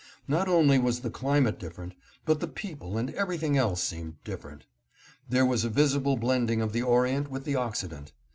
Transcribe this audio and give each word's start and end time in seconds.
Not 0.27 0.47
only 0.47 0.79
was 0.79 1.01
the 1.01 1.11
climate 1.11 1.59
dif 1.59 1.75
ferent, 1.75 1.91
but 2.25 2.39
the 2.39 2.47
people 2.47 2.97
and 2.97 3.11
everything 3.11 3.55
else 3.55 3.83
seemed 3.83 4.15
differ 4.23 4.49
ent. 4.49 4.65
There 5.29 5.45
was 5.45 5.63
a 5.63 5.69
visible 5.69 6.17
blending 6.17 6.59
of 6.59 6.73
the 6.73 6.81
orient 6.81 7.29
with 7.29 7.43
the 7.45 7.55
Occident. 7.57 8.11